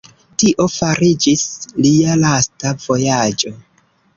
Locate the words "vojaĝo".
2.89-3.57